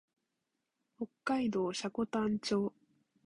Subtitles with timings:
[0.97, 2.73] 北海道積丹町